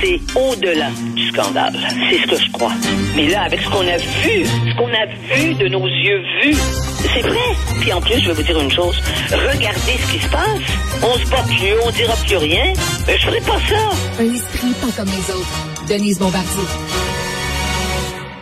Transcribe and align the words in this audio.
C'est 0.00 0.20
au-delà 0.38 0.88
du 1.14 1.28
scandale. 1.28 1.74
C'est 2.08 2.16
ce 2.22 2.26
que 2.26 2.42
je 2.42 2.50
crois. 2.52 2.72
Mais 3.14 3.28
là, 3.28 3.42
avec 3.42 3.60
ce 3.60 3.68
qu'on 3.68 3.86
a 3.86 3.98
vu, 3.98 4.46
ce 4.46 4.74
qu'on 4.74 4.88
a 4.88 5.04
vu 5.36 5.52
de 5.54 5.68
nos 5.68 5.86
yeux 5.86 6.22
vus, 6.42 6.56
c'est 7.02 7.20
vrai. 7.20 7.36
Puis 7.80 7.92
en 7.92 8.00
plus, 8.00 8.20
je 8.20 8.28
vais 8.28 8.32
vous 8.32 8.42
dire 8.42 8.58
une 8.58 8.70
chose. 8.70 8.96
Regardez 9.30 9.98
ce 10.00 10.12
qui 10.12 10.18
se 10.18 10.30
passe. 10.30 10.60
On 11.02 11.18
se 11.18 11.30
bat 11.30 11.42
plus, 11.46 11.74
on 11.84 11.90
dira 11.90 12.14
plus 12.26 12.36
rien. 12.38 12.72
Mais 13.06 13.18
je 13.18 13.26
ferai 13.26 13.40
pas 13.40 13.58
ça. 13.68 14.22
Un 14.22 14.32
esprit 14.34 14.72
pas 14.80 14.86
comme 14.96 15.08
les 15.10 15.30
autres. 15.34 15.86
Denise 15.90 16.18
Bombardier. 16.20 16.62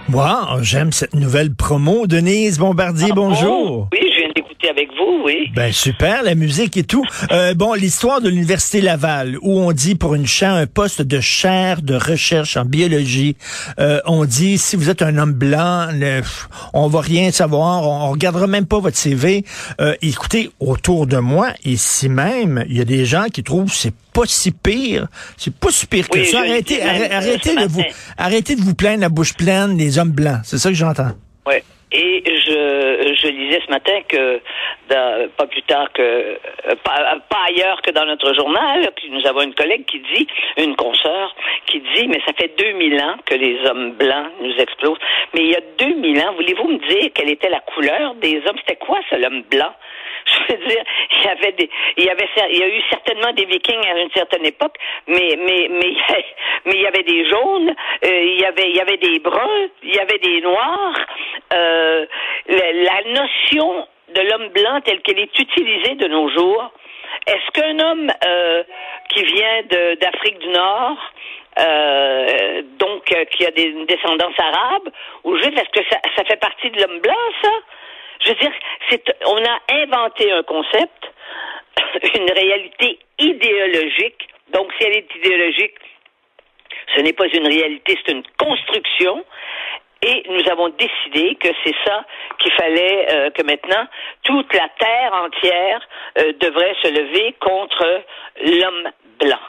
Moi, 0.09 0.59
j'aime 0.63 0.93
cette 0.93 1.15
nouvelle 1.17 1.53
promo. 1.53 2.07
Denise 2.07 2.59
Bombardier, 2.61 3.09
Ah 3.11 3.15
bonjour. 3.17 3.67
bon? 3.81 3.89
Oui, 3.93 4.09
avec 4.69 4.89
vous, 4.97 5.23
oui. 5.25 5.51
Ben 5.55 5.73
super, 5.73 6.23
la 6.23 6.35
musique 6.35 6.77
et 6.77 6.83
tout. 6.85 7.05
Euh, 7.31 7.55
bon, 7.55 7.75
l'histoire 7.75 8.21
de 8.21 8.29
l'université 8.29 8.81
Laval, 8.81 9.37
où 9.43 9.61
on 9.61 9.73
dit 9.73 9.95
pour 9.95 10.15
une 10.15 10.27
chaire, 10.27 10.55
un 10.55 10.67
poste 10.67 11.03
de 11.03 11.21
chaire 11.21 11.83
de 11.83 11.95
recherche 11.95 12.57
en 12.57 12.65
biologie, 12.65 13.37
euh, 13.79 14.01
on 14.07 14.25
dit 14.25 14.59
si 14.59 14.77
vous 14.77 14.91
êtes 14.91 15.03
un 15.03 15.19
homme 15.19 15.33
blanc, 15.33 15.89
le- 15.93 16.23
on 16.73 16.89
va 16.89 17.01
rien 17.01 17.31
savoir, 17.33 17.83
on, 17.89 18.07
on 18.07 18.11
regardera 18.11 18.47
même 18.47 18.67
pas 18.67 18.79
votre 18.81 18.97
CV. 18.97 19.45
Euh, 19.81 19.95
écoutez, 20.03 20.51
autour 20.61 21.07
de 21.07 21.19
moi, 21.19 21.53
ici 21.65 22.09
même, 22.09 22.65
il 22.69 22.77
y 22.77 22.81
a 22.81 22.85
des 22.85 23.05
gens 23.05 23.27
qui 23.33 23.43
trouvent 23.43 23.71
que 23.71 23.77
c'est 23.77 23.95
pas 24.13 24.23
si 24.27 24.51
pire, 24.51 25.07
c'est 25.37 25.55
pas 25.55 25.71
si 25.71 25.87
pire 25.87 26.09
que 26.09 26.19
Oui, 26.19 26.27
ça. 26.27 26.39
Arrêtez, 26.41 26.83
arrêtez, 26.83 27.51
euh, 27.59 27.63
de 27.67 27.69
vous, 27.69 27.83
arrêtez 28.17 28.57
de 28.57 28.61
vous 28.63 28.75
plaindre 28.75 29.01
la 29.01 29.09
bouche 29.11 29.35
pleine 29.35 29.77
des 29.77 29.99
hommes 29.99 30.11
blancs. 30.13 30.41
C'est 30.45 30.59
ça 30.59 30.71
que 30.71 30.75
j'entends. 30.75 31.13
Ouais. 31.47 31.63
Et 31.93 32.23
je, 32.27 33.06
je 33.17 33.29
lisais 33.29 33.61
ce 33.65 33.71
matin 33.71 34.01
que, 34.09 34.41
pas 34.89 35.47
plus 35.47 35.63
tard 35.63 35.93
que, 35.93 36.03
euh, 36.03 36.37
pas, 36.85 37.17
pas 37.29 37.45
ailleurs 37.49 37.81
que 37.83 37.91
dans 37.91 38.05
notre 38.05 38.35
journal, 38.35 38.89
nous 39.11 39.27
avons 39.27 39.43
une 39.43 39.55
collègue 39.55 39.85
qui 39.87 40.01
dit, 40.15 40.27
une 40.59 40.77
consoeur, 40.77 41.35
qui 41.67 41.81
dit, 41.95 42.09
mais 42.09 42.21
ça 42.27 42.33
fait 42.33 42.53
2000 42.59 43.01
ans 43.01 43.17
que 43.25 43.35
les 43.35 43.59
hommes 43.67 43.93
blancs 43.93 44.33
nous 44.41 44.55
explosent. 44.59 44.99
Mais 45.35 45.43
il 45.43 45.51
y 45.51 45.57
a 45.57 45.61
2000 45.79 46.21
ans, 46.21 46.35
voulez-vous 46.35 46.69
me 46.69 46.89
dire 46.89 47.11
quelle 47.15 47.31
était 47.31 47.49
la 47.49 47.61
couleur 47.61 48.15
des 48.17 48.43
hommes? 48.47 48.59
C'était 48.59 48.77
quoi, 48.77 48.99
ça, 49.11 49.19
l'homme 49.19 49.43
blanc? 49.51 49.73
Je 50.49 50.55
veux 50.55 50.67
dire, 50.67 50.85
il 51.13 51.25
y 51.25 51.29
avait 51.29 51.53
des, 51.53 51.71
il 51.97 52.05
y 52.05 52.11
avait, 52.11 52.29
il 52.51 52.59
y 52.59 52.63
a 52.63 52.69
eu 52.69 52.83
certainement 52.91 53.33
des 53.33 53.45
Vikings 53.45 53.87
à 53.87 54.01
une 54.01 54.11
certaine 54.11 54.45
époque, 54.45 54.77
mais, 55.07 55.37
mais, 55.39 55.69
mais, 55.71 55.95
mais 56.65 56.73
il 56.75 56.83
y 56.83 56.87
avait 56.87 57.03
des 57.03 57.29
jaunes, 57.29 57.75
euh, 58.05 58.23
il 58.23 58.41
y 58.41 58.45
avait, 58.45 58.71
il 58.71 58.77
y 58.77 58.81
avait 58.81 58.97
des 58.97 59.19
bruns, 59.21 59.69
il 59.83 59.95
y 59.95 59.99
avait 59.99 60.19
des 60.19 60.41
noirs. 60.41 60.99
Euh, 61.53 62.07
la, 62.49 63.03
notion 63.07 63.87
de 64.15 64.21
l'homme 64.21 64.49
blanc 64.49 64.81
telle 64.85 65.01
qu'elle 65.03 65.21
est 65.21 65.39
utilisée 65.39 65.95
de 65.95 66.09
nos 66.09 66.29
jours, 66.31 66.73
est-ce 67.27 67.51
qu'un 67.53 67.79
homme 67.79 68.11
euh, 68.27 68.63
qui 69.11 69.23
vient 69.25 69.63
d'Afrique 70.01 70.39
du 70.41 70.49
Nord, 70.49 70.97
euh, 71.59 72.63
donc 72.79 73.11
euh, 73.13 73.25
qui 73.27 73.47
a 73.47 73.51
des, 73.51 73.65
une 73.65 73.87
descendance 73.87 74.39
arabe 74.39 74.91
ou 75.25 75.37
juif, 75.37 75.55
est-ce 75.57 75.81
que 75.81 75.89
ça, 75.89 75.99
ça 76.17 76.25
fait 76.25 76.39
partie 76.39 76.71
de 76.71 76.81
l'homme 76.81 77.01
blanc, 77.01 77.15
ça? 77.43 77.51
Je 78.21 78.29
veux 78.31 78.35
dire, 78.37 78.53
c'est, 78.91 79.03
on 79.27 79.45
a 79.45 79.59
inventé 79.83 80.31
un 80.33 80.43
concept, 80.43 81.13
une 82.15 82.31
réalité 82.31 82.99
idéologique. 83.19 84.29
Donc, 84.53 84.73
si 84.79 84.87
elle 84.87 84.97
est 84.97 85.15
idéologique, 85.17 85.75
ce 86.95 87.01
n'est 87.01 87.13
pas 87.13 87.27
une 87.27 87.47
réalité, 87.47 87.99
c'est 88.05 88.13
une 88.13 88.25
construction. 88.39 89.25
Et 90.03 90.23
nous 90.29 90.49
avons 90.51 90.69
décidé 90.69 91.37
que 91.37 91.49
c'est 91.65 91.75
ça 91.85 92.05
qu'il 92.39 92.53
fallait 92.53 93.07
euh, 93.11 93.31
que 93.31 93.43
maintenant 93.43 93.87
toute 94.23 94.53
la 94.53 94.69
terre 94.79 95.13
entière 95.15 95.81
euh, 96.19 96.33
devrait 96.39 96.77
se 96.83 96.89
lever 96.89 97.35
contre 97.41 98.03
l'homme 98.43 98.91
blanc. 99.19 99.41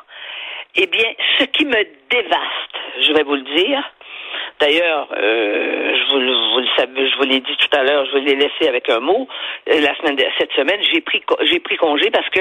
Eh 0.76 0.88
bien, 0.88 1.14
ce 1.40 1.46
qui 1.46 1.66
me 1.66 1.86
dévaste, 2.10 2.76
je 3.02 3.14
vais 3.14 3.24
vous 3.24 3.36
le 3.36 3.42
dire. 3.42 3.84
D'ailleurs, 4.60 5.08
euh, 5.16 5.96
je 5.96 6.04
vous, 6.12 6.20
vous 6.54 6.60
le 6.60 6.68
savez, 6.76 7.08
je 7.10 7.16
vous 7.18 7.24
l'ai 7.26 7.40
dit 7.42 7.56
tout 7.58 7.78
à 7.78 7.84
l'heure, 7.84 8.06
je 8.08 8.12
vous 8.18 8.26
l'ai 8.26 8.36
laissé 8.36 8.68
avec 8.68 8.90
un 8.90 9.00
mot. 9.00 9.28
Euh, 9.70 9.80
La 9.82 9.96
semaine, 9.98 10.18
cette 10.40 10.52
semaine, 10.54 10.82
j'ai 10.92 11.02
pris, 11.02 11.22
j'ai 11.44 11.60
pris 11.60 11.78
congé 11.78 12.10
parce 12.10 12.28
que 12.30 12.40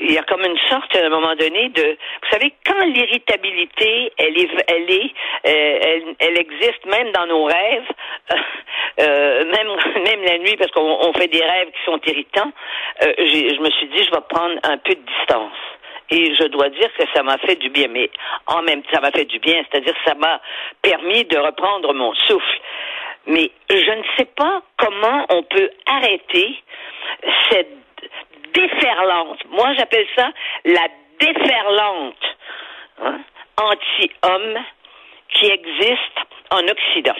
il 0.00 0.12
y 0.12 0.18
a 0.18 0.22
comme 0.22 0.42
une 0.44 0.56
sorte, 0.70 0.96
à 0.96 1.04
un 1.04 1.10
moment 1.10 1.34
donné, 1.34 1.68
de, 1.68 1.82
vous 1.82 2.30
savez, 2.30 2.54
quand 2.64 2.82
l'irritabilité, 2.86 4.12
elle 4.16 4.38
est, 4.38 4.48
elle 4.66 4.90
est, 4.90 5.10
euh, 5.46 5.78
elle, 5.82 6.14
elle 6.20 6.38
existe 6.40 6.86
même 6.86 7.12
dans 7.12 7.26
nos 7.26 7.44
rêves, 7.44 7.88
euh, 9.00 9.44
même, 9.44 9.68
même 10.04 10.22
la 10.24 10.38
nuit, 10.38 10.56
parce 10.56 10.70
qu'on 10.70 10.80
on 11.06 11.12
fait 11.12 11.28
des 11.28 11.42
rêves 11.44 11.68
qui 11.70 11.84
sont 11.84 12.00
irritants. 12.06 12.52
euh, 13.04 13.12
je 13.18 13.60
me 13.60 13.70
suis 13.72 13.88
dit, 13.88 14.04
je 14.04 14.10
vais 14.10 14.22
prendre 14.28 14.54
un 14.62 14.78
peu 14.78 14.94
de 14.94 15.00
distance. 15.18 15.52
Et 16.10 16.34
je 16.34 16.44
dois 16.48 16.68
dire 16.68 16.90
que 16.98 17.04
ça 17.14 17.22
m'a 17.22 17.38
fait 17.38 17.56
du 17.56 17.70
bien, 17.70 17.88
mais 17.88 18.10
en 18.46 18.62
même 18.62 18.82
temps, 18.82 18.90
ça 18.94 19.00
m'a 19.00 19.10
fait 19.10 19.24
du 19.24 19.38
bien, 19.38 19.62
c'est-à-dire 19.70 19.94
ça 20.04 20.14
m'a 20.14 20.40
permis 20.82 21.24
de 21.24 21.38
reprendre 21.38 21.94
mon 21.94 22.14
souffle. 22.14 22.60
Mais 23.26 23.50
je 23.70 23.90
ne 23.90 24.02
sais 24.16 24.26
pas 24.36 24.62
comment 24.76 25.26
on 25.30 25.42
peut 25.44 25.70
arrêter 25.86 26.56
cette 27.50 27.70
déferlante. 28.52 29.40
Moi, 29.50 29.72
j'appelle 29.78 30.06
ça 30.16 30.30
la 30.64 30.88
déferlante 31.18 32.36
hein, 33.02 33.20
anti-homme 33.56 34.58
qui 35.28 35.46
existe 35.46 36.18
en 36.50 36.60
Occident. 36.68 37.16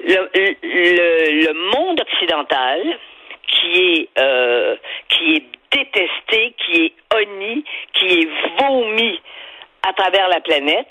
Le 0.00 1.52
monde 1.74 2.00
occidental, 2.00 2.98
qui 3.48 3.80
est, 3.80 4.08
euh, 4.18 4.76
qui 5.08 5.36
est 5.36 5.55
détesté, 5.72 6.54
qui 6.58 6.86
est 6.86 6.92
honni, 7.14 7.64
qui 7.92 8.06
est 8.06 8.28
vomi 8.58 9.20
à 9.82 9.92
travers 9.92 10.28
la 10.28 10.40
planète, 10.40 10.88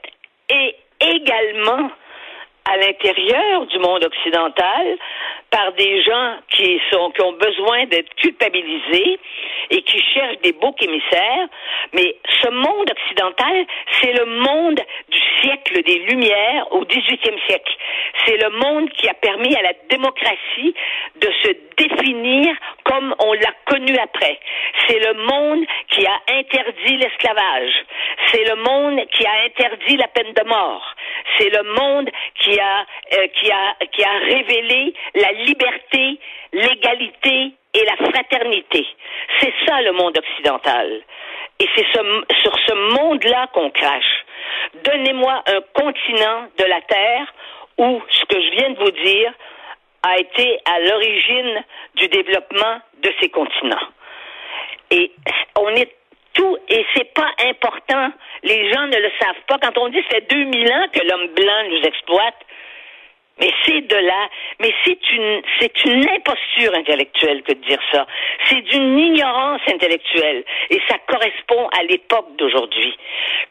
et 0.50 0.76
également 1.02 1.90
à 2.66 2.78
l'intérieur 2.78 3.66
du 3.68 3.80
monde 3.80 4.04
occidental 4.04 4.98
par 5.52 5.72
des 5.74 6.04
gens 6.04 6.36
qui 6.50 6.82
sont 6.92 7.12
qui 7.12 7.22
ont 7.22 7.34
besoin 7.34 7.86
d'être 7.86 8.14
culpabilisés 8.16 9.20
et 9.70 9.82
qui 9.82 10.02
cherchent 10.14 10.40
des 10.42 10.54
boucs 10.54 10.82
émissaires. 10.82 11.48
Mais 11.94 12.16
ce 12.42 12.50
monde 12.50 12.92
occidental, 12.92 13.66
c'est 14.02 14.14
le 14.14 14.26
monde 14.26 14.82
du 15.10 15.20
siècle 15.42 15.82
des 15.84 16.00
Lumières 16.00 16.72
au 16.72 16.84
XVIIIe 16.86 17.40
siècle. 17.48 17.74
C'est 18.26 18.38
le 18.38 18.50
monde 18.50 18.90
qui 18.92 19.08
a 19.08 19.14
permis 19.14 19.56
à 19.56 19.62
la 19.62 19.74
démocratie 19.90 20.76
de 21.16 21.30
se 21.44 21.52
définir 21.78 22.56
comme 22.84 23.16
on 23.20 23.34
l'a 23.34 23.54
connu 23.66 23.96
après. 23.98 24.40
C'est 24.88 25.00
le 25.00 25.14
monde 25.14 25.66
qui 25.90 26.06
a 26.06 26.20
interdit 26.34 26.98
l'esclavage. 26.98 27.86
C'est 28.32 28.44
le 28.44 28.56
monde 28.56 29.06
qui 29.12 29.26
a 29.26 29.46
interdit 29.46 29.98
la 29.98 30.08
peine 30.08 30.34
de 30.34 30.44
mort. 30.48 30.95
C'est 31.38 31.50
le 31.50 31.64
monde 31.64 32.10
qui 32.40 32.60
a, 32.60 32.86
euh, 33.14 33.28
qui 33.28 33.52
a, 33.52 33.76
qui 33.92 34.04
a 34.04 34.18
révélé 34.20 34.94
la 35.16 35.32
liberté, 35.32 36.20
l'égalité 36.54 37.54
et 37.74 37.86
la 37.86 38.10
fraternité. 38.10 38.86
C'est 39.40 39.54
ça 39.66 39.82
le 39.82 39.92
monde 39.94 40.18
occidental. 40.18 41.02
Et 41.60 41.68
c'est 41.76 41.86
ce, 41.94 42.24
sur 42.42 42.58
ce 42.68 42.74
monde-là 42.98 43.48
qu'on 43.54 43.70
crache. 43.70 44.26
Donnez-moi 44.84 45.44
un 45.48 45.62
continent 45.74 46.48
de 46.58 46.66
la 46.66 46.82
Terre 46.82 47.34
où 47.78 48.02
ce 48.10 48.26
que 48.26 48.42
je 48.42 48.52
viens 48.52 48.70
de 48.72 48.80
vous 48.80 48.92
dire 48.92 49.34
a 50.04 50.18
été 50.20 50.60
à 50.66 50.80
l'origine 50.80 51.64
du 51.96 52.08
développement 52.08 52.80
de 53.02 53.12
ces 53.20 53.30
continents. 53.30 53.88
Et 54.92 55.12
on 55.60 55.70
est 55.70 55.96
tout, 56.36 56.58
et 56.70 56.86
c'est 56.94 57.14
pas 57.14 57.32
important. 57.50 58.12
Les 58.44 58.72
gens 58.72 58.86
ne 58.88 58.98
le 58.98 59.12
savent 59.20 59.44
pas. 59.48 59.58
Quand 59.58 59.78
on 59.80 59.90
dit 59.90 60.02
que 60.04 60.10
ça 60.10 60.16
fait 60.18 60.30
2000 60.30 60.72
ans 60.72 60.86
que 60.94 61.02
l'homme 61.08 61.34
blanc 61.34 61.64
nous 61.72 61.82
exploite, 61.82 62.36
mais 63.40 63.52
c'est 63.66 63.82
de 63.82 63.96
là, 63.96 64.30
mais 64.60 64.74
c'est 64.86 65.00
une, 65.12 65.42
c'est 65.60 65.86
une 65.86 66.08
imposture 66.10 66.74
intellectuelle 66.76 67.42
que 67.44 67.54
de 67.54 67.60
dire 67.66 67.80
ça. 67.92 68.06
C'est 68.50 68.62
d'une 68.62 68.98
ignorance 68.98 69.62
intellectuelle. 69.68 70.44
Et 70.70 70.80
ça 70.88 70.96
correspond 71.08 71.68
à 71.78 71.84
l'époque 71.84 72.36
d'aujourd'hui. 72.38 72.98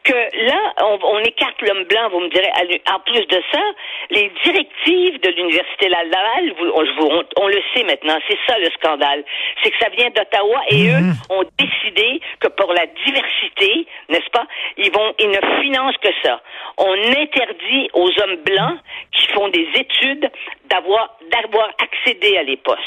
Que 0.03 0.13
là, 0.13 0.73
on, 0.81 0.99
on 1.03 1.19
écarte 1.19 1.61
l'homme 1.61 1.83
blanc, 1.85 2.09
vous 2.09 2.19
me 2.21 2.29
direz, 2.29 2.49
en 2.91 2.99
plus 2.99 3.25
de 3.27 3.41
ça, 3.51 3.61
les 4.09 4.31
directives 4.43 5.19
de 5.21 5.29
l'Université 5.29 5.89
Laval, 5.89 6.53
vous, 6.57 6.67
on, 6.75 6.83
vous- 6.99 7.11
on- 7.11 7.43
on 7.43 7.47
le 7.47 7.61
sait 7.73 7.83
maintenant, 7.83 8.17
c'est 8.27 8.37
ça 8.47 8.57
le 8.59 8.69
scandale. 8.71 9.23
C'est 9.63 9.71
que 9.71 9.77
ça 9.79 9.89
vient 9.89 10.09
d'Ottawa 10.09 10.61
et 10.69 10.89
eux 10.89 11.11
ont 11.29 11.43
décidé 11.57 12.21
que 12.39 12.47
pour 12.49 12.73
la 12.73 12.85
diversité, 13.05 13.85
n'est-ce 14.09 14.29
pas, 14.31 14.45
ils 14.77 14.91
vont, 14.91 15.13
ils 15.19 15.29
ne 15.29 15.61
financent 15.61 15.97
que 15.97 16.09
ça. 16.23 16.41
On 16.77 16.93
interdit 16.93 17.89
aux 17.93 18.07
hommes 18.07 18.43
blancs 18.45 18.77
qui 19.11 19.27
font 19.33 19.47
des 19.49 19.67
études 19.75 20.29
d'avoir, 20.69 21.17
d'avoir 21.31 21.69
accédé 21.81 22.37
à 22.37 22.43
les 22.43 22.57
postes. 22.57 22.81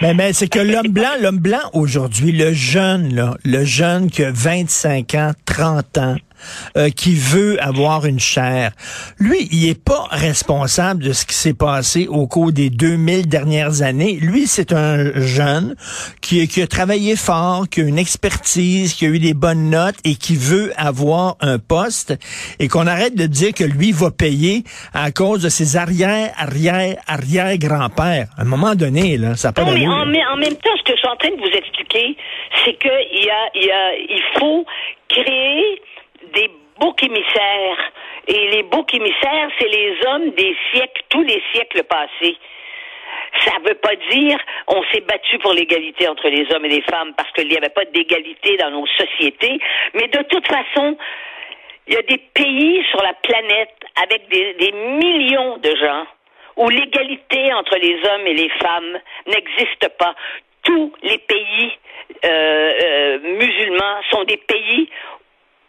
Mais, 0.00 0.14
mais 0.14 0.32
c'est 0.32 0.48
que 0.48 0.60
l'homme 0.60 0.88
blanc, 0.88 1.10
l'homme 1.20 1.38
blanc 1.38 1.70
aujourd'hui, 1.72 2.32
le 2.32 2.52
jeune, 2.52 3.14
là, 3.14 3.34
le 3.44 3.64
jeune 3.64 4.10
qui 4.10 4.22
a 4.24 4.30
25 4.32 5.14
ans, 5.14 5.30
30 5.46 5.98
ans, 5.98 6.16
euh, 6.76 6.90
qui 6.90 7.14
veut 7.14 7.62
avoir 7.62 8.06
une 8.06 8.20
chair. 8.20 8.72
Lui, 9.18 9.48
il 9.50 9.68
est 9.68 9.82
pas 9.82 10.06
responsable 10.10 11.02
de 11.02 11.12
ce 11.12 11.26
qui 11.26 11.34
s'est 11.34 11.54
passé 11.54 12.06
au 12.08 12.26
cours 12.26 12.52
des 12.52 12.70
2000 12.70 13.28
dernières 13.28 13.82
années. 13.82 14.18
Lui, 14.20 14.46
c'est 14.46 14.72
un 14.72 15.12
jeune 15.20 15.74
qui, 16.20 16.46
qui 16.48 16.62
a 16.62 16.66
travaillé 16.66 17.16
fort, 17.16 17.68
qui 17.68 17.80
a 17.80 17.84
une 17.84 17.98
expertise, 17.98 18.94
qui 18.94 19.06
a 19.06 19.08
eu 19.08 19.18
des 19.18 19.34
bonnes 19.34 19.70
notes 19.70 19.96
et 20.04 20.14
qui 20.14 20.36
veut 20.36 20.72
avoir 20.76 21.36
un 21.40 21.58
poste 21.58 22.14
et 22.58 22.68
qu'on 22.68 22.86
arrête 22.86 23.14
de 23.14 23.26
dire 23.26 23.52
que 23.52 23.64
lui 23.64 23.92
va 23.92 24.10
payer 24.10 24.64
à 24.94 25.10
cause 25.10 25.42
de 25.42 25.48
ses 25.48 25.76
arrière, 25.76 26.32
arrière, 26.36 26.96
arrière 27.06 27.58
grands-pères. 27.58 28.28
À 28.36 28.42
un 28.42 28.44
moment 28.44 28.74
donné, 28.74 29.16
là, 29.16 29.36
ça 29.36 29.52
peut 29.52 29.62
non, 29.62 30.06
mais 30.06 30.24
en, 30.24 30.34
en, 30.34 30.36
même 30.36 30.56
temps, 30.56 30.76
ce 30.78 30.82
que 30.82 30.92
je 30.92 30.98
suis 30.98 31.08
en 31.08 31.16
train 31.16 31.30
de 31.30 31.40
vous 31.40 31.56
expliquer, 31.56 32.16
c'est 32.64 32.74
qu'il 32.74 32.90
y 32.90 33.30
a, 33.30 33.50
il 33.54 33.64
y 33.64 33.70
a, 33.70 33.94
il 33.96 34.22
faut 34.38 34.64
Et 38.28 38.48
les 38.50 38.62
boucs 38.62 38.94
émissaires, 38.94 39.50
c'est 39.58 39.68
les 39.68 39.96
hommes 40.06 40.30
des 40.30 40.56
siècles, 40.72 41.02
tous 41.08 41.22
les 41.22 41.42
siècles 41.52 41.82
passés. 41.84 42.36
Ça 43.44 43.58
ne 43.58 43.68
veut 43.68 43.74
pas 43.74 43.96
dire 44.10 44.38
on 44.68 44.82
s'est 44.92 45.00
battu 45.00 45.38
pour 45.38 45.52
l'égalité 45.52 46.06
entre 46.08 46.28
les 46.28 46.46
hommes 46.52 46.64
et 46.66 46.68
les 46.68 46.82
femmes 46.82 47.14
parce 47.16 47.30
qu'il 47.32 47.48
n'y 47.48 47.56
avait 47.56 47.70
pas 47.70 47.84
d'égalité 47.86 48.56
dans 48.58 48.70
nos 48.70 48.86
sociétés, 48.86 49.58
mais 49.94 50.06
de 50.08 50.22
toute 50.24 50.46
façon, 50.46 50.96
il 51.88 51.94
y 51.94 51.96
a 51.96 52.02
des 52.02 52.18
pays 52.18 52.84
sur 52.90 53.02
la 53.02 53.14
planète 53.14 53.74
avec 54.02 54.28
des, 54.28 54.54
des 54.54 54.72
millions 54.72 55.56
de 55.58 55.74
gens 55.76 56.06
où 56.56 56.68
l'égalité 56.68 57.52
entre 57.54 57.76
les 57.76 57.94
hommes 58.08 58.26
et 58.26 58.34
les 58.34 58.50
femmes 58.50 58.98
n'existe 59.26 59.88
pas. 59.98 60.14
Tous 60.62 60.92
les 61.02 61.18
pays 61.18 61.72
euh, 62.24 62.72
euh, 62.84 63.18
musulmans 63.20 64.00
sont 64.10 64.24
des 64.24 64.36
pays 64.36 64.88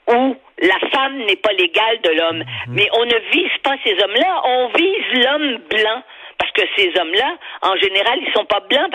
où 0.07 0.35
la 0.63 0.79
femme 0.89 1.17
n'est 1.25 1.35
pas 1.35 1.51
l'égale 1.53 1.99
de 2.03 2.09
l'homme. 2.09 2.39
Mhm. 2.39 2.73
Mais 2.75 2.87
on 2.97 3.05
ne 3.05 3.19
vise 3.31 3.57
pas 3.63 3.75
ces 3.83 3.93
hommes-là, 4.01 4.41
on 4.45 4.67
vise 4.75 5.23
l'homme 5.23 5.57
blanc. 5.69 6.01
Parce 6.37 6.51
que 6.51 6.61
ces 6.75 6.91
hommes-là, 6.99 7.37
en 7.61 7.75
général, 7.77 8.19
ils 8.25 8.33
sont 8.33 8.45
pas 8.45 8.59
blancs, 8.61 8.91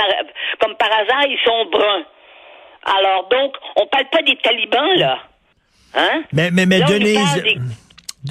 comme 0.61 0.75
par 0.77 0.91
hasard, 0.91 1.25
ils 1.27 1.39
sont 1.45 1.67
bruns. 1.71 2.05
Alors 2.85 3.29
donc, 3.29 3.55
on 3.77 3.87
parle 3.87 4.09
pas 4.11 4.23
des 4.23 4.37
talibans, 4.37 4.95
là. 4.97 5.19
Hein? 5.95 6.25
Mais, 6.33 6.51
mais, 6.51 6.67
mais 6.67 6.81
Denise... 6.81 7.79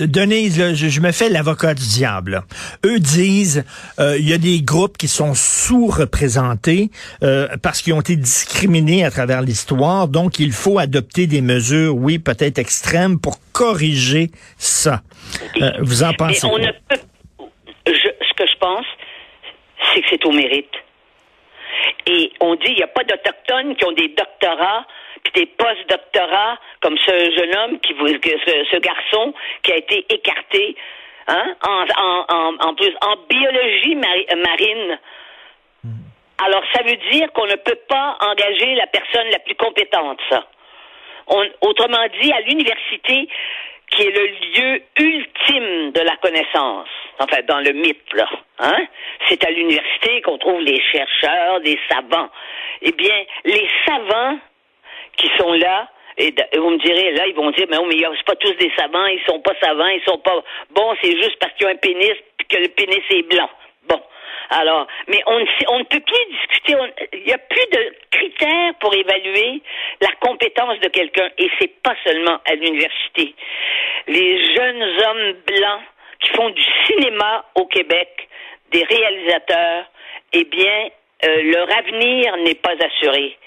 Denise, 0.06 0.76
je, 0.76 1.02
me 1.02 1.12
fais 1.12 1.30
l'avocat 1.30 1.74
du 1.74 1.88
diable. 1.88 2.44
Eux 2.86 3.00
disent 3.00 3.66
euh, 4.00 4.18
il 4.20 4.28
y 4.28 4.34
a 4.34 4.38
des 4.38 4.62
groupes 4.62 4.98
qui 4.98 5.08
sont 5.08 5.34
sous-représentés 5.34 6.90
euh, 7.24 7.48
parce 7.62 7.82
qu'ils 7.82 7.94
ont 7.94 8.02
été 8.02 8.16
discriminés 8.16 9.04
à 9.04 9.12
travers 9.12 9.42
l'histoire, 9.42 10.08
donc 10.08 10.40
il 10.40 10.52
faut 10.52 10.80
adopter 10.80 11.28
des 11.28 11.42
mesures, 11.42 11.96
oui, 11.96 12.20
peut-être 12.20 12.60
extrêmes, 12.60 13.20
pour 13.20 13.38
corriger 13.54 14.30
ça. 14.58 15.02
Euh, 15.62 15.72
vous 15.80 16.04
en 16.04 16.14
pensez 16.14 16.48
quoi? 16.48 16.60
ce 17.88 18.34
que 18.34 18.48
je 18.48 18.58
pense, 18.60 18.86
c'est 19.94 20.02
que 20.02 20.08
c'est 20.10 20.26
au 20.26 20.32
mérite. 20.32 20.72
Et 22.06 22.32
on 22.40 22.56
dit 22.56 22.68
il 22.68 22.76
n'y 22.76 22.84
a 22.84 22.88
pas 22.88 23.04
d'Autochtones 23.04 23.76
qui 23.76 23.86
ont 23.86 23.94
des 23.94 24.10
doctorats 24.10 24.86
des 25.34 25.46
post-doctorats 25.46 26.58
comme 26.82 26.98
ce 26.98 27.32
jeune 27.38 27.56
homme, 27.58 27.80
qui 27.80 27.94
ce, 27.94 28.66
ce 28.72 28.78
garçon 28.78 29.34
qui 29.64 29.72
a 29.72 29.78
été 29.78 30.06
écarté, 30.10 30.76
hein, 31.28 31.56
en, 31.62 32.74
plus 32.76 32.94
en 33.02 33.16
biologie 33.30 33.96
marine. 33.96 35.00
Alors 36.44 36.64
ça 36.74 36.84
veut 36.84 36.98
dire 37.12 37.32
qu'on 37.34 37.48
ne 37.48 37.56
peut 37.56 37.80
pas 37.88 38.18
engager 38.22 38.76
la 38.76 38.88
personne 38.88 39.28
la 39.32 39.40
plus 39.40 39.56
compétente, 39.56 40.20
ça. 40.30 40.48
autrement 41.62 42.06
dit, 42.22 42.32
à 42.32 42.42
l'université, 42.42 43.28
qui 43.90 44.04
est 44.04 44.12
le 44.12 44.28
lieu 44.28 44.82
ultime 45.00 45.92
de 45.92 46.02
la 46.02 46.16
connaissance, 46.18 46.90
enfin 47.20 47.38
dans 47.48 47.60
le 47.60 47.72
mythe, 47.72 48.14
là, 48.14 48.30
hein? 48.60 48.86
c'est 49.28 49.44
à 49.46 49.50
l'université 49.50 50.22
qu'on 50.22 50.38
trouve 50.38 50.60
les 50.62 50.82
chercheurs, 50.92 51.62
des 51.62 51.80
savants. 51.90 52.30
Eh 52.82 52.92
bien, 52.92 53.16
les 53.46 53.68
savants 53.86 54.38
qui 55.18 55.30
sont 55.38 55.54
là. 55.54 55.90
Et 56.20 56.34
vous 56.56 56.70
me 56.72 56.78
direz, 56.80 57.12
là, 57.12 57.28
ils 57.28 57.36
vont 57.36 57.52
dire, 57.52 57.68
mais 57.70 57.78
non, 57.78 57.86
mais 57.86 57.96
c'est 58.18 58.26
pas 58.26 58.36
tous 58.36 58.54
des 58.54 58.72
savants, 58.76 59.06
ils 59.06 59.22
sont 59.28 59.40
pas 59.40 59.54
savants, 59.62 59.88
ils 59.88 60.02
sont 60.04 60.18
pas 60.18 60.44
bons, 60.72 60.96
c'est 61.04 61.16
juste 61.16 61.38
parce 61.40 61.54
qu'ils 61.54 61.68
ont 61.68 61.70
un 61.70 61.76
pénis 61.76 62.14
puis 62.38 62.48
que 62.48 62.58
le 62.58 62.70
pénis 62.70 63.04
est 63.12 63.30
blanc. 63.30 63.50
Bon. 63.88 64.02
Alors, 64.50 64.88
mais 65.08 65.22
on, 65.28 65.46
on 65.70 65.80
ne 65.80 65.84
peut 65.84 66.00
plus 66.00 66.26
discuter, 66.32 66.76
il 67.14 67.24
n'y 67.24 67.34
a 67.34 67.38
plus 67.38 67.68
de 67.72 67.94
critères 68.10 68.74
pour 68.80 68.96
évaluer 68.96 69.62
la 70.02 70.10
compétence 70.20 70.80
de 70.80 70.88
quelqu'un, 70.88 71.30
et 71.38 71.52
c'est 71.60 71.82
pas 71.84 71.96
seulement 72.04 72.40
à 72.46 72.56
l'université. 72.56 73.36
Les 74.08 74.56
jeunes 74.56 74.84
hommes 74.84 75.34
blancs 75.46 75.82
qui 76.20 76.30
font 76.30 76.50
du 76.50 76.64
cinéma 76.88 77.46
au 77.56 77.66
Québec, 77.68 78.28
des 78.72 78.84
réalisateurs, 78.84 79.86
eh 80.34 80.44
bien, 80.46 80.90
euh, 81.26 81.42
leur 81.44 81.78
avenir 81.78 82.38
n'est 82.38 82.56
pas 82.56 82.74
assuré. 82.84 83.38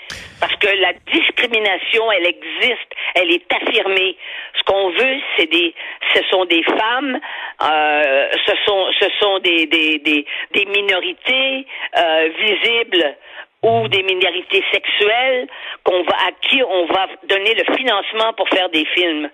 Parce 0.40 0.56
que 0.56 0.68
la 0.68 0.92
discrimination, 1.12 2.10
elle 2.12 2.26
existe, 2.26 2.92
elle 3.14 3.30
est 3.30 3.52
affirmée. 3.52 4.16
Ce 4.58 4.62
qu'on 4.64 4.90
veut, 4.90 5.16
c'est 5.36 5.50
des, 5.50 5.74
ce 6.14 6.22
sont 6.30 6.44
des 6.46 6.62
femmes, 6.62 7.20
euh, 7.62 8.28
ce 8.46 8.52
sont, 8.64 8.86
ce 8.98 9.06
sont 9.20 9.38
des, 9.40 9.66
des, 9.66 9.98
des, 9.98 10.26
des 10.52 10.64
minorités 10.66 11.66
euh, 11.96 12.28
visibles 12.38 13.16
ou 13.62 13.88
des 13.88 14.02
minorités 14.02 14.64
sexuelles 14.72 15.46
qu'on 15.84 16.02
va 16.04 16.16
à 16.28 16.32
qui 16.48 16.62
on 16.62 16.86
va 16.86 17.06
donner 17.28 17.54
le 17.54 17.76
financement 17.76 18.32
pour 18.36 18.48
faire 18.48 18.70
des 18.70 18.84
films. 18.94 19.28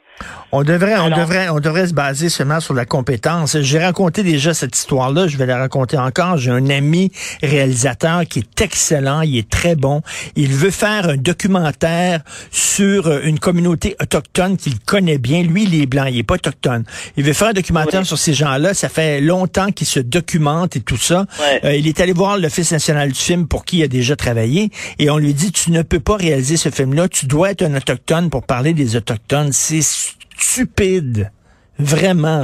On 0.52 0.62
devrait, 0.62 0.96
on 0.96 1.11
devrait, 1.11 1.49
on 1.50 1.61
devrait 1.61 1.88
se 1.88 1.93
baser 1.93 2.28
seulement 2.28 2.61
sur 2.61 2.73
la 2.73 2.87
compétence. 2.87 3.61
J'ai 3.61 3.78
raconté 3.78 4.23
déjà 4.23 4.55
cette 4.55 4.75
histoire-là, 4.76 5.26
je 5.26 5.37
vais 5.37 5.44
la 5.44 5.58
raconter 5.58 5.99
encore. 5.99 6.38
J'ai 6.38 6.50
un 6.50 6.70
ami 6.70 7.11
réalisateur 7.43 8.23
qui 8.25 8.38
est 8.38 8.61
excellent, 8.62 9.20
il 9.23 9.37
est 9.37 9.50
très 9.50 9.76
bon. 9.76 10.00
Il 10.34 10.55
veut 10.55 10.70
faire 10.70 11.11
un 11.11 11.17
documentaire 11.17 12.20
sur 12.50 13.08
euh, 13.08 13.20
une 13.25 13.38
communauté 13.38 13.96
autochtone 14.00 14.56
qu'il 14.56 14.78
connaît 14.81 15.19
bien. 15.19 15.43
Lui, 15.43 15.64
il 15.64 15.82
est 15.82 15.87
blanc, 15.87 16.06
il 16.06 16.19
est 16.19 16.23
pas 16.23 16.34
autochtone. 16.34 16.84
Il 17.17 17.25
veut 17.25 17.32
faire 17.32 17.49
un 17.49 17.52
documentaire 17.52 18.06
sur 18.06 18.17
ces 18.17 18.32
gens-là. 18.32 18.73
Ça 18.73 18.88
fait 18.88 19.20
longtemps 19.20 19.73
qu'il 19.73 19.87
se 19.87 20.00
documente 20.00 20.76
et 20.76 20.81
tout 20.81 20.96
ça. 20.96 21.26
Euh, 21.64 21.75
il 21.75 21.87
est 21.87 22.00
allé 22.00 22.12
voir 22.12 22.38
l'Office 22.38 22.73
national 22.73 23.12
du 23.12 23.20
film 23.20 23.46
pour 23.46 23.64
qui 23.64 23.78
il 23.78 23.82
a 23.82 23.88
déjà 23.88 24.15
travaillé 24.16 24.70
et 24.98 25.10
on 25.10 25.18
lui 25.18 25.34
dit 25.34 25.52
tu 25.52 25.70
ne 25.70 25.82
peux 25.82 26.00
pas 26.00 26.16
réaliser 26.16 26.56
ce 26.56 26.70
film-là. 26.70 27.08
Tu 27.08 27.26
dois 27.26 27.50
être 27.50 27.62
un 27.62 27.76
autochtone 27.76 28.30
pour 28.30 28.46
parler 28.46 28.72
des 28.72 28.96
autochtones. 28.96 29.52
C'est 29.52 29.82
stupide. 29.82 31.30
Vraiment. 31.78 32.42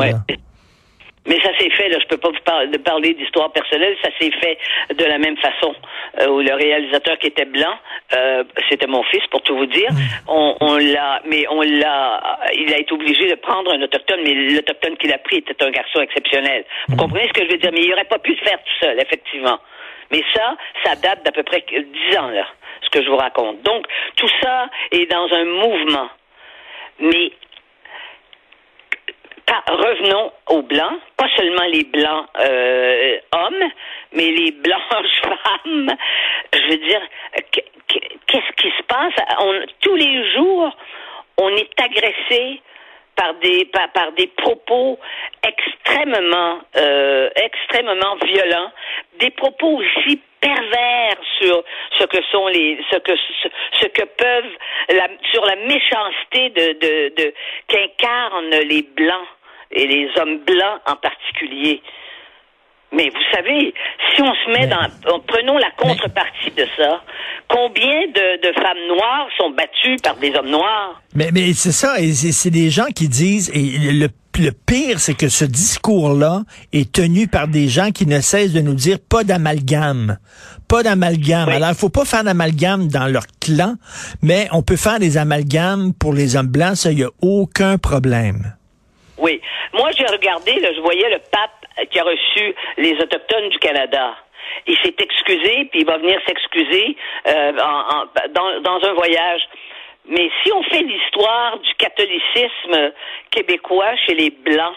Mais 1.24 1.38
ça 1.40 1.56
s'est 1.56 1.70
fait, 1.70 1.88
là, 1.88 1.98
je 2.02 2.06
peux 2.08 2.16
pas 2.16 2.30
vous 2.30 2.78
parler 2.82 3.14
d'histoire 3.14 3.52
personnelle, 3.52 3.94
ça 4.02 4.10
s'est 4.19 4.32
fait 4.40 4.58
de 4.92 5.04
la 5.04 5.19
même 5.19 5.36
façon. 5.36 5.72
Euh, 6.20 6.28
où 6.28 6.40
le 6.40 6.52
réalisateur 6.52 7.16
qui 7.19 7.28
était 7.28 7.44
blanc, 7.44 7.74
euh, 8.14 8.42
c'était 8.69 8.88
mon 8.88 9.04
fils, 9.04 9.22
pour 9.30 9.40
tout 9.42 9.56
vous 9.56 9.66
dire, 9.66 9.88
on, 10.26 10.56
on 10.60 10.76
l'a, 10.76 11.22
mais 11.24 11.46
on 11.48 11.62
l'a, 11.62 12.40
il 12.58 12.74
a 12.74 12.78
été 12.78 12.92
obligé 12.92 13.30
de 13.30 13.36
prendre 13.36 13.72
un 13.72 13.80
autochtone, 13.82 14.20
mais 14.24 14.34
l'autochtone 14.34 14.96
qu'il 14.96 15.12
a 15.12 15.19
pris 15.19 15.36
était 15.36 15.62
un 15.62 15.70
garçon 15.70 16.00
exceptionnel. 16.00 16.64
Vous 16.88 16.96
comprenez 16.96 17.29
ce 17.29 17.32
que 17.32 17.46
je 17.46 17.52
veux 17.52 17.58
dire? 17.58 17.70
Mais 17.72 17.84
il 17.84 17.93
aurait 17.93 18.05
pas 18.05 18.19
pu 18.19 18.34
se 18.34 18.43
faire 18.43 18.58
tout 18.58 18.84
seul, 18.84 18.98
effectivement. 19.00 19.58
Mais 20.12 20.22
ça, 20.34 20.56
ça 20.84 20.94
date 20.96 21.24
d'à 21.24 21.32
peu 21.32 21.42
près 21.42 21.64
dix 21.69 22.16
ans, 22.19 22.28
là, 22.28 22.46
ce 22.82 22.90
que 22.90 23.02
je 23.02 23.08
vous 23.08 23.16
raconte. 23.16 23.62
Donc, 23.62 23.86
tout 24.16 24.28
ça 24.42 24.69
est 24.90 25.06
dans 25.06 25.32
un 25.32 25.44
mouvement. 25.44 26.08
Mais 27.00 27.32
revenons 29.69 30.32
aux 30.48 30.62
blancs, 30.62 30.98
pas 31.16 31.28
seulement 31.36 31.64
les 31.64 31.84
blancs 31.84 32.26
euh, 32.38 33.19
hommes, 33.32 33.64
mais 34.12 34.31
les 34.31 34.52
blanches 34.52 35.22
femmes. 35.22 35.90
Je 36.52 36.70
veux 36.70 36.86
dire, 36.86 37.00
qu'est-ce 38.26 38.52
qui 38.56 38.70
se 38.76 38.82
passe? 38.84 39.14
Tous 39.81 39.96
les 39.96 40.32
jours, 40.34 40.76
on 41.38 41.48
est 41.56 41.81
agressé 41.81 42.60
par 43.16 43.34
des 43.34 43.70
par, 43.94 44.12
des 44.12 44.26
propos 44.28 44.98
extrêmement 45.46 46.60
euh, 46.76 47.28
extrêmement 47.36 48.16
violents, 48.24 48.72
des 49.20 49.31
propos 49.31 49.78
aussi 49.78 50.20
pervers 50.40 51.16
sur 51.40 51.62
ce 51.98 52.04
que 52.04 52.22
sont 52.31 52.48
les 52.48 52.78
ce 52.90 52.98
que 52.98 53.12
ce, 53.81 53.86
que 53.86 54.04
peuvent 54.04 54.56
la, 54.90 55.08
sur 55.31 55.44
la 55.44 55.56
méchanceté 55.56 56.50
de 56.50 56.72
de, 56.72 57.14
de 57.16 57.34
qu'incarnent 57.69 58.60
les 58.69 58.82
blancs 58.82 59.28
et 59.70 59.86
les 59.86 60.10
hommes 60.19 60.38
blancs 60.38 60.81
en 60.86 60.96
particulier. 60.96 61.82
Mais 62.93 63.08
vous 63.08 63.34
savez, 63.34 63.72
si 64.15 64.22
on 64.22 64.34
se 64.34 64.51
met 64.51 64.67
dans, 64.67 65.20
prenons 65.27 65.56
la 65.56 65.70
contrepartie 65.79 66.51
de 66.56 66.67
ça, 66.77 67.03
combien 67.49 68.06
de, 68.08 68.53
femmes 68.55 68.87
noires 68.89 69.29
sont 69.39 69.51
battues 69.51 69.96
par 70.03 70.17
des 70.17 70.34
hommes 70.34 70.51
noirs? 70.51 71.01
Mais, 71.15 71.31
mais 71.32 71.53
c'est 71.55 71.72
ça, 71.72 71.99
et 71.99 72.13
c'est 72.13 72.51
des 72.51 72.70
gens 72.70 72.87
qui 72.94 73.08
disent, 73.08 73.51
et 73.55 73.93
le 73.93 74.08
le 74.41 74.53
pire, 74.53 74.99
c'est 74.99 75.15
que 75.15 75.29
ce 75.29 75.44
discours-là 75.44 76.43
est 76.72 76.93
tenu 76.93 77.29
par 77.29 77.49
des 77.49 77.69
gens 77.69 77.91
qui 77.91 78.06
ne 78.06 78.20
cessent 78.20 78.53
de 78.53 78.61
nous 78.61 78.75
dire 78.75 78.99
pas 78.99 79.25
d'amalgame. 79.25 80.19
Pas 80.69 80.82
d'amalgame. 80.82 81.49
Alors, 81.49 81.70
il 81.70 81.75
faut 81.75 81.91
pas 81.91 82.05
faire 82.05 82.25
d'amalgame 82.25 82.89
dans 82.89 83.06
leur 83.06 83.25
clan, 83.41 83.75
mais 84.22 84.49
on 84.53 84.63
peut 84.63 84.77
faire 84.77 84.99
des 84.99 85.19
amalgames 85.19 85.93
pour 85.93 86.15
les 86.15 86.37
hommes 86.37 86.46
blancs, 86.46 86.77
ça, 86.77 86.93
il 86.93 86.96
n'y 86.96 87.05
a 87.05 87.11
aucun 87.20 87.79
problème. 87.79 88.55
Oui. 89.19 89.41
Moi, 89.75 89.91
j'ai 89.96 90.06
regardé, 90.06 90.58
là, 90.61 90.69
je 90.75 90.81
voyais 90.81 91.08
le 91.11 91.19
pape 91.31 91.61
qui 91.91 91.98
a 91.98 92.05
reçu 92.05 92.55
les 92.76 92.93
Autochtones 93.00 93.48
du 93.48 93.58
Canada. 93.58 94.17
Il 94.67 94.76
s'est 94.79 94.94
excusé, 94.98 95.69
puis 95.70 95.81
il 95.81 95.86
va 95.86 95.98
venir 95.98 96.20
s'excuser 96.26 96.96
euh, 97.26 97.52
dans 97.52 98.81
un 98.84 98.93
voyage. 98.94 99.43
Mais 100.06 100.31
si 100.43 100.52
on 100.52 100.62
fait 100.64 100.82
l'histoire 100.82 101.58
du 101.58 101.74
catholicisme 101.74 102.93
québécois 103.31 103.94
chez 104.06 104.14
les 104.14 104.31
Blancs, 104.31 104.76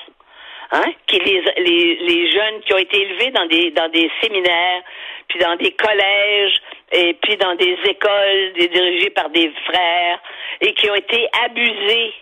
hein, 0.72 0.92
qui 1.08 1.20
les, 1.20 1.44
les, 1.58 1.96
les 1.96 2.32
jeunes 2.32 2.62
qui 2.62 2.74
ont 2.74 2.78
été 2.78 3.02
élevés 3.02 3.32
dans 3.32 3.46
des, 3.48 3.72
dans 3.72 3.90
des 3.90 4.10
séminaires, 4.22 4.84
puis 5.28 5.40
dans 5.40 5.56
des 5.56 5.72
collèges, 5.72 6.62
et 6.92 7.14
puis 7.16 7.38
dans 7.38 7.56
des 7.56 7.78
écoles 7.88 8.54
dirigées 8.54 9.10
par 9.10 9.30
des 9.30 9.52
frères, 9.66 10.20
et 10.62 10.74
qui 10.74 10.90
ont 10.90 10.96
été 10.96 11.28
abusés, 11.44 12.14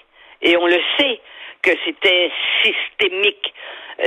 et 0.42 0.58
on 0.58 0.66
le 0.66 0.80
sait, 0.98 1.20
que 1.64 1.72
c'était 1.86 2.32
systémique 2.62 3.54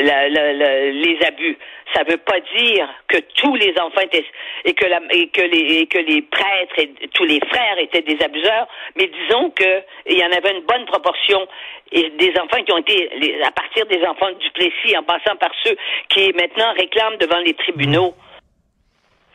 la, 0.03 0.29
les 0.29 1.19
abus. 1.27 1.57
Ça 1.95 2.03
ne 2.05 2.11
veut 2.11 2.19
pas 2.19 2.41
dire 2.57 2.89
que 3.09 3.19
tous 3.37 3.55
les 3.55 3.73
enfants 3.81 4.01
étaient 4.03 4.25
et 4.65 4.75
que, 4.75 4.87
et 5.15 5.29
que 5.29 5.43
les 5.43 5.79
et 5.79 5.87
que 5.87 5.99
les 5.99 6.23
prêtres 6.23 6.79
et 6.79 6.91
tous 7.15 7.25
les 7.25 7.41
frères 7.49 7.79
étaient 7.79 8.03
des 8.03 8.23
abuseurs, 8.23 8.69
mais 8.97 9.07
disons 9.07 9.51
que 9.51 9.83
il 10.07 10.19
y 10.19 10.25
en 10.25 10.33
avait 10.33 10.57
une 10.57 10.67
bonne 10.67 10.85
proportion 10.87 11.47
des 11.93 12.35
enfants 12.41 12.63
qui 12.65 12.73
ont 12.73 12.79
été 12.79 13.41
à 13.45 13.51
partir 13.53 13.87
des 13.87 14.05
enfants 14.05 14.33
du 14.33 14.51
Plessis 14.51 14.97
en 14.97 15.05
passant 15.05 15.37
par 15.37 15.51
ceux 15.65 15.77
qui 16.09 16.33
maintenant 16.33 16.73
réclament 16.75 17.17
devant 17.19 17.39
les 17.39 17.55
tribunaux. 17.55 18.15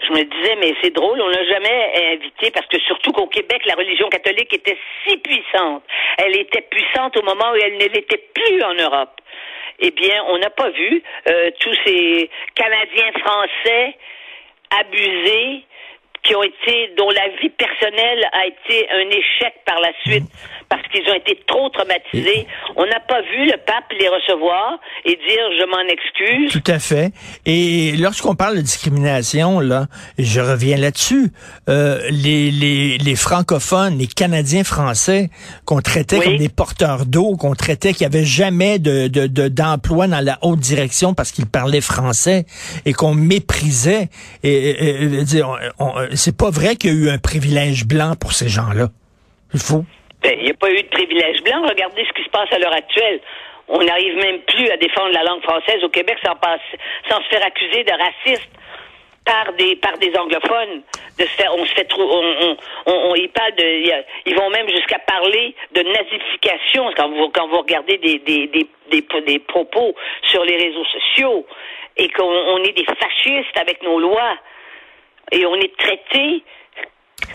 Je 0.03 0.11
me 0.13 0.23
disais, 0.23 0.55
mais 0.59 0.73
c'est 0.81 0.93
drôle, 0.93 1.21
on 1.21 1.29
n'a 1.29 1.45
jamais 1.45 2.13
invité, 2.13 2.51
parce 2.51 2.65
que 2.67 2.79
surtout 2.79 3.11
qu'au 3.11 3.27
Québec, 3.27 3.61
la 3.65 3.75
religion 3.75 4.09
catholique 4.09 4.53
était 4.53 4.77
si 5.05 5.17
puissante. 5.17 5.83
Elle 6.17 6.37
était 6.37 6.61
puissante 6.61 7.15
au 7.17 7.23
moment 7.23 7.51
où 7.51 7.55
elle 7.55 7.73
ne 7.73 7.85
l'était 7.85 8.23
plus 8.33 8.63
en 8.63 8.73
Europe 8.73 9.21
eh 9.81 9.91
bien, 9.91 10.23
on 10.27 10.37
n'a 10.37 10.49
pas 10.51 10.69
vu 10.69 11.03
euh, 11.27 11.49
tous 11.59 11.75
ces 11.85 12.29
Canadiens 12.55 13.11
français 13.19 13.97
abusés 14.79 15.63
qui 16.31 16.35
ont 16.35 16.43
été, 16.43 16.93
dont 16.97 17.09
la 17.09 17.27
vie 17.41 17.49
personnelle 17.49 18.23
a 18.31 18.47
été 18.47 18.87
un 18.89 19.09
échec 19.09 19.53
par 19.65 19.79
la 19.81 19.89
suite 20.05 20.23
parce 20.69 20.87
qu'ils 20.87 21.05
ont 21.11 21.15
été 21.15 21.37
trop 21.45 21.67
traumatisés. 21.69 22.47
On 22.77 22.85
n'a 22.85 23.01
pas 23.01 23.21
vu 23.21 23.45
le 23.45 23.57
pape 23.57 23.91
les 23.99 24.07
recevoir 24.07 24.79
et 25.03 25.17
dire 25.17 25.43
je 25.59 25.65
m'en 25.65 25.81
excuse. 25.91 26.51
Tout 26.53 26.71
à 26.71 26.79
fait. 26.79 27.11
Et 27.45 27.97
lorsqu'on 27.97 28.35
parle 28.35 28.55
de 28.55 28.61
discrimination, 28.61 29.59
là, 29.59 29.87
je 30.17 30.39
reviens 30.39 30.77
là-dessus. 30.77 31.31
Euh, 31.71 31.99
les, 32.09 32.51
les, 32.51 32.97
les 32.97 33.15
francophones, 33.15 33.97
les 33.97 34.07
Canadiens 34.07 34.65
français 34.65 35.29
qu'on 35.65 35.79
traitait 35.79 36.19
comme 36.19 36.35
des 36.35 36.49
porteurs 36.49 37.05
d'eau, 37.05 37.37
qu'on 37.37 37.55
traitait 37.55 37.93
qu'il 37.93 38.05
n'y 38.05 38.13
avait 38.13 38.25
jamais 38.25 38.77
de, 38.77 39.07
de, 39.07 39.47
d'emploi 39.47 40.07
dans 40.07 40.19
la 40.19 40.37
haute 40.41 40.59
direction 40.59 41.13
parce 41.13 41.31
qu'ils 41.31 41.45
parlaient 41.45 41.79
français 41.79 42.43
et 42.85 42.91
qu'on 42.91 43.13
méprisait. 43.13 44.09
Et, 44.43 44.51
et, 44.51 45.03
et 45.37 45.43
on, 45.79 45.93
c'est 46.13 46.35
pas 46.35 46.49
vrai 46.49 46.75
qu'il 46.75 46.89
y 46.89 46.93
a 46.93 46.97
eu 46.97 47.09
un 47.09 47.19
privilège 47.19 47.85
blanc 47.85 48.15
pour 48.19 48.33
ces 48.33 48.49
gens-là. 48.49 48.89
Il 49.53 49.59
faut. 49.61 49.85
Ben, 50.23 50.33
il 50.37 50.43
n'y 50.43 50.51
a 50.51 50.55
pas 50.55 50.71
eu 50.71 50.83
de 50.83 50.89
privilège 50.89 51.41
blanc. 51.43 51.61
Regardez 51.63 52.03
ce 52.05 52.13
qui 52.19 52.25
se 52.25 52.31
passe 52.31 52.51
à 52.51 52.59
l'heure 52.59 52.75
actuelle. 52.75 53.21
On 53.69 53.81
n'arrive 53.81 54.15
même 54.15 54.41
plus 54.45 54.69
à 54.69 54.75
défendre 54.75 55.13
la 55.13 55.23
langue 55.23 55.41
française 55.43 55.81
au 55.85 55.89
Québec 55.89 56.17
sans, 56.25 56.35
passe, 56.35 56.59
sans 57.09 57.23
se 57.23 57.29
faire 57.29 57.45
accuser 57.45 57.85
de 57.85 57.91
raciste 57.91 58.49
par 59.25 59.53
des 59.53 59.75
par 59.75 59.97
des 59.99 60.11
anglophones 60.17 60.81
de 61.19 61.23
se 61.23 61.29
faire 61.29 61.53
on 61.55 61.65
se 61.65 61.73
fait 61.73 61.85
trop 61.85 62.01
on, 62.01 62.57
on, 62.87 62.91
on, 63.11 63.15
ils 63.15 63.29
parlent 63.29 63.55
de 63.55 63.93
ils 64.25 64.35
vont 64.35 64.49
même 64.49 64.67
jusqu'à 64.69 64.99
parler 64.99 65.55
de 65.73 65.81
nazification 65.83 66.91
quand 66.95 67.09
vous 67.09 67.29
quand 67.29 67.47
vous 67.47 67.59
regardez 67.59 67.97
des 67.97 68.19
des, 68.19 68.47
des, 68.47 68.67
des, 68.89 69.21
des 69.21 69.39
propos 69.39 69.93
sur 70.23 70.43
les 70.43 70.57
réseaux 70.57 70.85
sociaux 70.85 71.45
et 71.97 72.09
qu'on 72.09 72.23
on 72.23 72.63
est 72.63 72.73
des 72.75 72.85
fascistes 72.85 73.57
avec 73.57 73.83
nos 73.83 73.99
lois 73.99 74.37
et 75.31 75.45
on 75.45 75.55
est 75.55 75.75
traité 75.77 76.43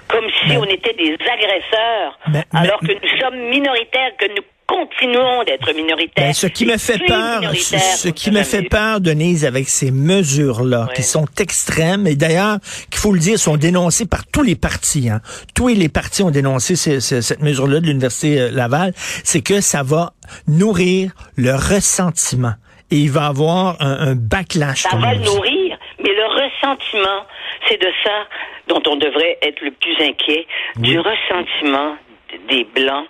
comme 0.09 0.29
si 0.31 0.49
Ben- 0.49 0.59
on 0.59 0.65
était 0.65 0.95
des 0.95 1.15
agresseurs, 1.15 2.19
alors 2.53 2.81
que 2.81 2.93
nous 2.93 3.21
sommes 3.21 3.37
minoritaires, 3.49 4.17
que 4.17 4.27
nous 4.27 4.43
continuons 4.67 5.45
d'être 5.45 5.73
minoritaires. 5.75 6.27
Ben, 6.27 6.33
ce 6.33 6.47
qui 6.47 6.67
me 6.67 6.77
fait 6.77 6.99
peur, 7.07 7.41
ce, 7.55 7.77
ce 7.79 8.09
qui 8.09 8.31
me 8.31 8.43
fait 8.43 8.63
peur, 8.63 9.01
Denise, 9.01 9.45
avec 9.45 9.69
ces 9.69 9.91
mesures-là, 9.91 10.87
Ouais. 10.89 10.95
qui 10.95 11.03
sont 11.03 11.27
extrêmes, 11.39 12.07
et 12.07 12.17
d'ailleurs, 12.17 12.59
qu'il 12.91 12.99
faut 13.01 13.13
le 13.13 13.19
dire, 13.21 13.39
sont 13.39 13.57
dénoncées 13.57 14.07
par 14.07 14.27
tous 14.27 14.43
les 14.43 14.57
partis. 14.57 15.09
Hein. 15.09 15.21
Tous 15.55 15.69
les 15.69 15.89
partis 15.89 16.23
ont 16.23 16.31
dénoncé 16.31 16.77
ce- 16.77 17.01
ce- 17.01 17.21
cette 17.21 17.43
mesure-là 17.43 17.81
de 17.81 17.87
l'Université 17.87 18.41
euh, 18.41 18.51
Laval, 18.51 18.93
c'est 18.97 19.41
que 19.43 19.61
ça 19.61 19.83
va 19.83 20.13
nourrir 20.49 21.13
le 21.37 21.53
ressentiment. 21.55 22.55
Et 22.91 22.97
il 22.99 23.11
va 23.11 23.27
avoir 23.27 23.77
un, 23.81 24.11
un 24.11 24.15
backlash. 24.15 24.83
Ça 24.83 24.97
va 24.97 25.15
le 25.15 25.21
nourrir, 25.25 25.77
mais 26.03 26.11
le 26.15 26.27
ressentiment, 26.27 27.25
c'est 27.69 27.81
de 27.81 27.89
ça 28.05 28.27
dont 28.69 28.83
on 28.89 28.97
devrait 28.97 29.39
être 29.43 29.61
le 29.63 29.71
plus 29.73 29.97
inquiet, 30.05 30.47
du 30.77 30.99
ressentiment 30.99 31.97
des 32.49 32.65
blancs 32.75 33.07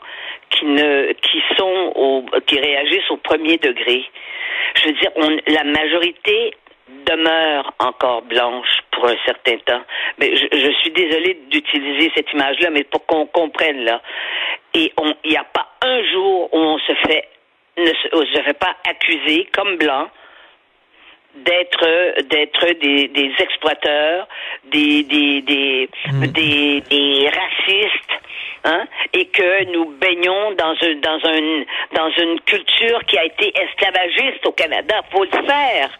qui 0.60 1.42
sont 1.56 2.26
qui 2.46 2.58
réagissent 2.58 3.10
au 3.10 3.16
premier 3.18 3.56
degré. 3.58 4.04
Je 4.74 4.88
veux 4.88 4.92
dire, 4.94 5.10
la 5.46 5.64
majorité 5.64 6.52
demeure 6.88 7.72
encore 7.78 8.22
blanche 8.22 8.78
pour 8.92 9.08
un 9.08 9.16
certain 9.24 9.58
temps. 9.58 9.82
Mais 10.18 10.36
je, 10.36 10.72
suis 10.80 10.90
désolée 10.90 11.38
d'utiliser 11.50 12.12
cette 12.14 12.32
image-là, 12.32 12.70
mais 12.70 12.84
pour 12.84 13.04
qu'on 13.06 13.26
comprenne 13.26 13.84
là. 13.84 14.00
Et 14.74 14.92
il 15.24 15.30
n'y 15.30 15.36
a 15.36 15.44
pas 15.44 15.68
un 15.82 16.02
jour 16.12 16.48
où 16.52 16.58
on 16.58 16.78
se 16.78 16.92
fait 17.06 17.28
ne 17.78 17.86
se, 17.86 18.32
se 18.32 18.42
fait 18.42 18.58
pas 18.58 18.74
accuser 18.88 19.46
comme 19.52 19.76
blanc 19.76 20.08
d'être 21.44 22.22
d'être 22.28 22.66
des, 22.80 23.08
des 23.08 23.32
exploiteurs, 23.38 24.26
des 24.72 25.02
des 25.04 25.40
des, 25.42 25.88
des, 26.28 26.80
des 26.90 27.28
racistes, 27.28 28.14
hein, 28.64 28.84
et 29.12 29.26
que 29.26 29.64
nous 29.72 29.86
baignons 30.00 30.52
dans 30.52 30.74
un 30.82 30.94
dans 30.96 31.20
un 31.28 31.64
dans 31.94 32.10
une 32.22 32.40
culture 32.40 33.04
qui 33.06 33.18
a 33.18 33.24
été 33.24 33.52
esclavagiste 33.60 34.44
au 34.46 34.52
Canada. 34.52 35.02
Faut 35.12 35.24
le 35.24 35.30
faire. 35.30 35.90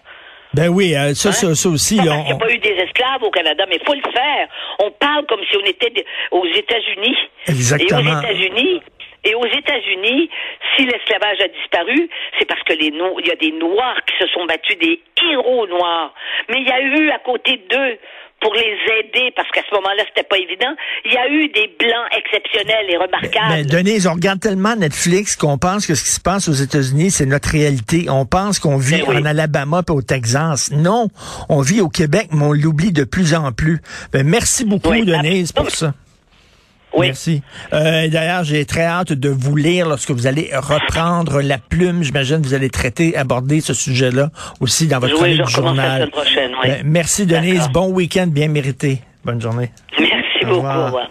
Ben 0.54 0.68
oui, 0.68 0.94
euh, 0.94 1.12
ça, 1.12 1.28
Hein? 1.28 1.32
ça, 1.32 1.54
ça 1.54 1.68
aussi. 1.68 1.96
Là, 1.96 2.02
qu'il 2.16 2.24
n'y 2.24 2.32
a 2.32 2.36
pas 2.36 2.50
eu 2.50 2.58
des 2.58 2.76
esclaves 2.80 3.22
au 3.22 3.30
Canada, 3.30 3.66
mais 3.68 3.76
il 3.78 3.84
faut 3.84 3.92
le 3.94 4.10
faire. 4.10 4.48
On 4.78 4.90
parle 4.92 5.26
comme 5.26 5.40
si 5.50 5.56
on 5.56 5.64
était 5.66 5.92
aux 6.30 6.46
États-Unis. 6.46 7.16
Exactement. 7.46 8.00
Et 8.00 8.14
aux 8.14 8.18
États-Unis, 8.20 8.80
et 9.28 9.34
aux 9.34 9.46
États-Unis, 9.46 10.30
si 10.76 10.84
l'esclavage 10.86 11.40
a 11.40 11.48
disparu, 11.48 12.08
c'est 12.38 12.46
parce 12.46 12.62
que 12.62 12.72
les 12.74 12.90
no- 12.90 13.18
il 13.20 13.26
y 13.26 13.30
a 13.32 13.36
des 13.36 13.52
Noirs 13.52 13.98
qui 14.06 14.14
se 14.24 14.30
sont 14.32 14.46
battus, 14.46 14.78
des 14.78 15.00
héros 15.32 15.66
noirs. 15.66 16.14
Mais 16.48 16.60
il 16.60 16.66
y 16.66 16.70
a 16.72 16.80
eu 16.80 17.10
à 17.10 17.18
côté 17.18 17.60
d'eux 17.70 17.98
pour 18.38 18.52
les 18.54 18.76
aider, 19.00 19.32
parce 19.34 19.48
qu'à 19.50 19.62
ce 19.68 19.74
moment-là, 19.76 20.02
c'était 20.08 20.22
pas 20.28 20.36
évident. 20.36 20.72
Il 21.06 21.12
y 21.12 21.16
a 21.16 21.26
eu 21.28 21.48
des 21.48 21.74
blancs 21.78 22.06
exceptionnels 22.16 22.84
et 22.90 22.96
remarquables. 22.98 23.48
Ben, 23.48 23.66
Denise, 23.66 24.06
on 24.06 24.12
regarde 24.12 24.40
tellement 24.40 24.76
Netflix 24.76 25.36
qu'on 25.36 25.56
pense 25.56 25.86
que 25.86 25.94
ce 25.94 26.04
qui 26.04 26.10
se 26.10 26.20
passe 26.20 26.46
aux 26.46 26.52
États-Unis, 26.52 27.10
c'est 27.10 27.24
notre 27.24 27.48
réalité. 27.50 28.06
On 28.10 28.26
pense 28.26 28.58
qu'on 28.58 28.76
vit 28.76 29.00
Ben 29.00 29.04
oui. 29.08 29.16
en 29.16 29.24
Alabama 29.24 29.80
et 29.88 29.90
au 29.90 30.02
Texas. 30.02 30.70
Non, 30.70 31.08
on 31.48 31.62
vit 31.62 31.80
au 31.80 31.88
Québec, 31.88 32.28
mais 32.30 32.44
on 32.44 32.52
l'oublie 32.52 32.92
de 32.92 33.04
plus 33.04 33.34
en 33.34 33.52
plus. 33.52 33.80
Ben, 34.12 34.22
merci 34.26 34.66
beaucoup, 34.66 34.90
Oui, 34.90 35.06
Denise, 35.06 35.52
pour 35.52 35.70
ça. 35.70 35.94
Oui. 36.96 37.06
Merci. 37.06 37.42
Euh, 37.72 38.08
D'ailleurs, 38.08 38.44
j'ai 38.44 38.64
très 38.64 38.84
hâte 38.84 39.12
de 39.12 39.28
vous 39.28 39.56
lire 39.56 39.88
lorsque 39.88 40.10
vous 40.10 40.26
allez 40.26 40.50
reprendre 40.54 41.40
la 41.42 41.58
plume. 41.58 42.02
J'imagine 42.02 42.40
que 42.40 42.46
vous 42.46 42.54
allez 42.54 42.70
traiter, 42.70 43.16
aborder 43.16 43.60
ce 43.60 43.74
sujet-là 43.74 44.30
aussi 44.60 44.86
dans 44.86 44.98
votre 44.98 45.12
Oui, 45.14 45.18
chronique 45.36 45.36
je 45.36 45.42
du 45.42 45.56
recommence 45.56 45.76
la 45.76 45.82
journal. 45.82 45.98
semaine 45.98 46.10
prochaine, 46.10 46.50
oui. 46.62 46.68
Ben, 46.70 46.82
merci, 46.84 47.26
Denise. 47.26 47.68
Bon 47.72 47.90
week-end 47.90 48.26
bien 48.28 48.48
mérité. 48.48 49.00
Bonne 49.24 49.40
journée. 49.40 49.70
Merci 49.98 50.12
Au 50.42 50.46
beaucoup. 50.46 50.56
revoir. 50.58 50.78
au 50.80 50.84
revoir. 50.86 51.08